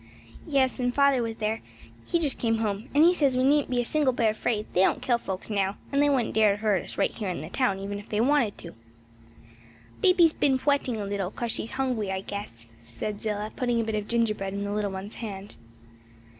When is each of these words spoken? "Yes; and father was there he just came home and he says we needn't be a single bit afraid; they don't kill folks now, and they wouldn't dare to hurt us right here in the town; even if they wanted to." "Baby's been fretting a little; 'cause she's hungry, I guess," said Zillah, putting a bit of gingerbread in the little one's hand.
"Yes; 0.47 0.79
and 0.79 0.91
father 0.91 1.21
was 1.21 1.37
there 1.37 1.61
he 2.07 2.17
just 2.17 2.39
came 2.39 2.57
home 2.57 2.89
and 2.95 3.03
he 3.03 3.13
says 3.13 3.37
we 3.37 3.43
needn't 3.43 3.69
be 3.69 3.79
a 3.81 3.85
single 3.85 4.13
bit 4.13 4.31
afraid; 4.31 4.65
they 4.73 4.81
don't 4.81 4.99
kill 4.99 5.19
folks 5.19 5.47
now, 5.47 5.77
and 5.91 6.01
they 6.01 6.09
wouldn't 6.09 6.33
dare 6.33 6.53
to 6.55 6.57
hurt 6.57 6.81
us 6.83 6.97
right 6.97 7.11
here 7.15 7.29
in 7.29 7.41
the 7.41 7.51
town; 7.51 7.77
even 7.77 7.99
if 7.99 8.09
they 8.09 8.19
wanted 8.19 8.57
to." 8.57 8.73
"Baby's 10.01 10.33
been 10.33 10.57
fretting 10.57 10.97
a 10.97 11.05
little; 11.05 11.29
'cause 11.29 11.51
she's 11.51 11.69
hungry, 11.69 12.11
I 12.11 12.21
guess," 12.21 12.65
said 12.81 13.21
Zillah, 13.21 13.51
putting 13.55 13.79
a 13.79 13.83
bit 13.83 13.93
of 13.93 14.07
gingerbread 14.07 14.53
in 14.55 14.63
the 14.63 14.73
little 14.73 14.89
one's 14.89 15.13
hand. 15.21 15.57